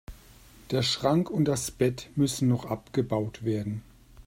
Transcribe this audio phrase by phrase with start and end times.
[0.71, 3.83] Der Schrank und das Bett müssen noch abgebaut werden.